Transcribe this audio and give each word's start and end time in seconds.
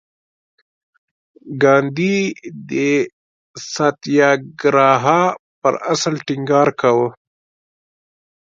ګاندي 1.61 2.17
د 2.69 2.71
ساتیاګراها 3.73 5.21
پر 5.61 5.73
اصل 5.93 6.15
ټینګار 6.27 6.69
کاوه. 6.79 7.09